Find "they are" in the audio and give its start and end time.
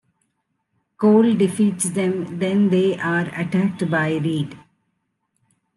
2.71-3.27